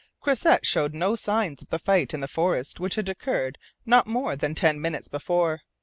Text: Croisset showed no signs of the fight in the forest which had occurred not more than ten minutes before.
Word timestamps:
Croisset 0.19 0.65
showed 0.65 0.95
no 0.95 1.15
signs 1.15 1.61
of 1.61 1.69
the 1.69 1.77
fight 1.77 2.11
in 2.11 2.21
the 2.21 2.27
forest 2.27 2.79
which 2.79 2.95
had 2.95 3.07
occurred 3.07 3.59
not 3.85 4.07
more 4.07 4.35
than 4.35 4.55
ten 4.55 4.81
minutes 4.81 5.07
before. 5.07 5.61